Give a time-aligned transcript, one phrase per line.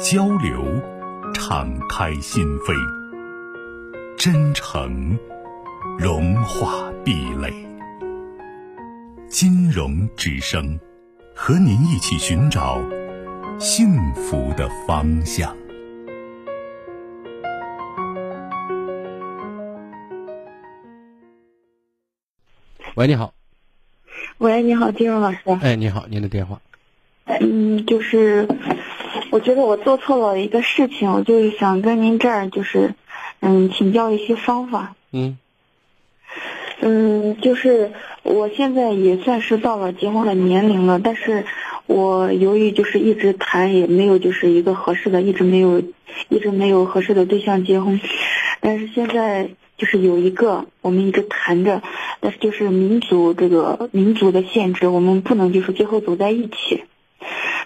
[0.00, 0.64] 交流，
[1.32, 2.74] 敞开心扉；
[4.16, 5.16] 真诚，
[5.98, 7.52] 融化壁垒。
[9.28, 10.78] 金融之声，
[11.34, 12.82] 和您一起寻找
[13.58, 15.56] 幸福的方向。
[22.96, 23.32] 喂，你好。
[24.38, 25.38] 喂，你好，金融老师。
[25.62, 26.60] 哎，你好，您的电话。
[27.26, 28.46] 嗯，就是
[29.30, 32.94] 我觉得我做错了一个事情，我就是想跟您这儿就是
[33.40, 34.94] 嗯请教一些方法。
[35.12, 35.38] 嗯。
[36.80, 41.44] 嗯，就是我现在也算是到了结婚的年龄了，但是
[41.86, 45.80] 我由于就是一直谈也没有就是一个合适的，一直没有
[46.28, 48.00] 一直没有合适的对象结婚，
[48.60, 49.50] 但是现在。
[49.76, 51.82] 就是有一个，我们一直谈着，
[52.20, 56.84] 但是就是民族这个民族的限制，我们不能就是最后走在一起。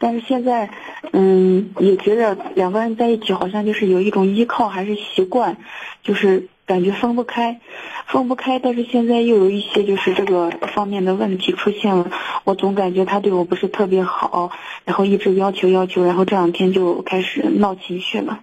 [0.00, 0.70] 但是现在，
[1.12, 5.56] 嗯，也觉得两个人在一起好像就是有一种依靠还是习惯，
[6.02, 7.60] 就是感觉分不开，
[8.06, 8.58] 分不开。
[8.58, 12.10] 但是现在又有一些就是这个方面的问题出现了，
[12.44, 14.50] 我总感觉他对我不是特别好，
[14.84, 18.40] 然后一直要求要求，然后这两天就开始闹情绪了。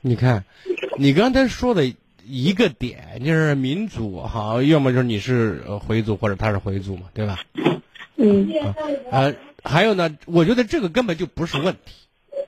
[0.00, 0.44] 你看，
[0.96, 1.92] 你刚才说的。
[2.24, 7.40] 一个点就是民族哈，要么就是你是回族或者他是回族嘛，对吧？
[8.14, 8.48] 嗯。
[9.10, 11.92] 呃，还有呢，我觉得这个根本就不是问题，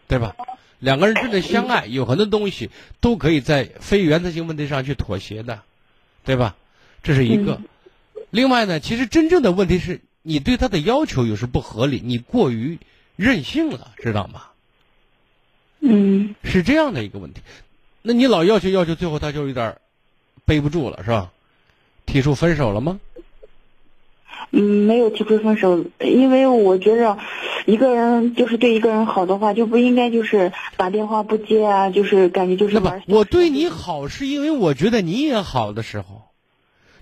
[0.09, 0.35] 对吧？
[0.81, 2.71] 两个人真的相爱，有很多东西
[3.01, 5.63] 都可以在非原则性问题上去妥协的，
[6.25, 6.57] 对吧？
[7.03, 7.61] 这是一个。
[8.31, 12.79] 另外呢，其实真正的问题是你对他的要求有时不合理，你过于
[13.17, 14.43] 任性了，知道吗？
[15.81, 16.35] 嗯。
[16.43, 17.41] 是这样的一个问题。
[18.03, 19.77] 那你老要求要求，最后他就有点
[20.45, 21.31] 背不住了，是吧？
[22.07, 23.01] 提出分手了吗？
[24.51, 27.19] 嗯，没有提出分手，因为我觉着
[27.67, 33.03] 一个人就是对一个人好的话，就不应该就是打电话不接啊，就是感觉就是玩。
[33.07, 36.23] 我对你好是因为我觉得你也好的时候，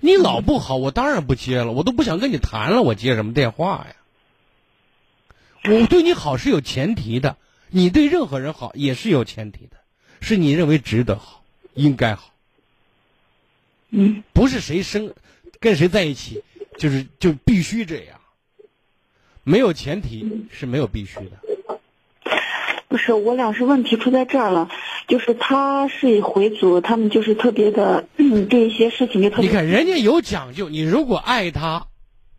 [0.00, 3.96] 你老不好，我当然不接了，我都不想跟你谈了，我接什么电话呀？
[5.70, 7.36] 我对你好是有前提的，
[7.70, 9.76] 你对任何人好也是有前提的。
[10.20, 11.42] 是你认为值得好，
[11.74, 12.30] 应该好。
[13.90, 15.12] 嗯，不是谁生，
[15.60, 16.42] 跟谁在一起，
[16.82, 18.18] 就是就必须这样。
[19.44, 21.38] 没有前提是没有必须的。
[22.88, 24.68] 不是，我俩是问题出在这儿了，
[25.06, 28.08] 就是他是回族，他们就是特别的
[28.50, 29.46] 对一些事情就特别。
[29.46, 31.86] 你看人家有讲究，你如果爱他，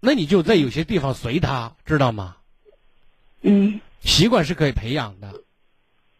[0.01, 2.35] 那你就在有些地方随他，知道吗？
[3.43, 3.79] 嗯。
[4.01, 5.33] 习惯是可以培养的。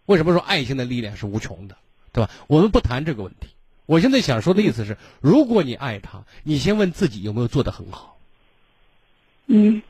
[0.06, 1.76] 为什么说爱情的力量是无穷的，
[2.14, 2.32] 对吧？
[2.48, 3.50] 我们不谈这个问题。
[3.86, 8.13] 我现在想说的意思是，如果你爱他，你先问自己有没有做得很好。
[9.54, 9.82] 嗯。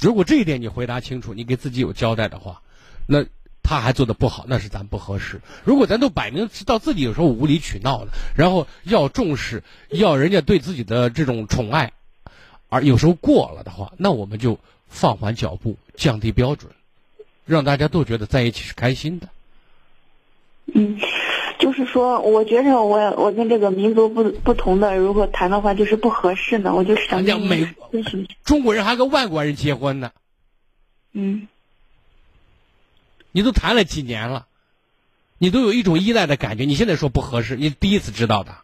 [0.00, 2.62] 如果这一点你回答清楚，你给自己有交代的话，
[3.06, 3.24] 那
[3.62, 5.40] 他还做的不好，那是咱不合适。
[5.64, 11.92] 如果咱都摆明知道自己有时候无理取闹的，然后要重视，要人家对自己的这种宠爱，
[12.68, 16.70] 而有时候过了的话，那我们就放缓脚步，降低标准，
[17.44, 19.28] 让大家都觉得在一起是开心的。
[20.74, 20.98] 嗯，
[21.58, 26.74] 就是说，我觉着我我跟这个民族不不同的，如果谈的话，就是不合适呢。
[26.74, 27.74] 我就想，美
[28.44, 30.12] 中国人还跟外国人结婚呢。
[31.12, 31.48] 嗯，
[33.32, 34.46] 你都谈了几年了，
[35.38, 36.64] 你都有一种依赖的感觉。
[36.64, 38.54] 你现在说不合适，你第一次知道的。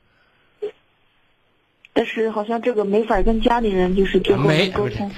[1.93, 5.11] 但是好像这个没法跟家里人就是最后沟通。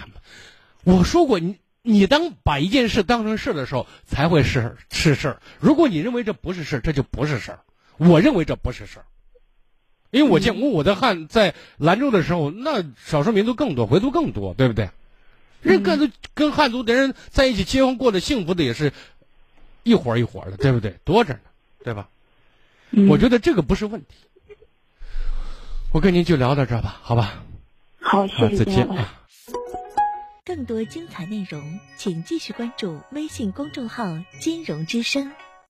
[0.84, 1.56] 我说过你。
[1.86, 5.40] 你当把一件事当成事的时候，才会是是事儿。
[5.60, 7.60] 如果你认为这不是事儿，这就不是事儿。
[7.96, 9.06] 我认为这不是事儿，
[10.10, 14.90] 因为我见过我在汉在兰州的时候，那少数民族更多，回族更多，对不对？
[15.62, 18.92] 人跟跟汉族的人在一起结婚过得幸福的也是
[19.84, 20.96] 一伙一伙的，对不对？
[21.04, 21.40] 多着呢，
[21.84, 22.08] 对吧？
[23.08, 24.08] 我觉得这个不是问题。
[25.92, 27.42] 我跟您就聊到这儿吧，好吧？
[28.00, 29.25] 好，谢谢再见啊。
[30.46, 35.32] 更多精彩内容，请继续关注微信公众号“金融之声”。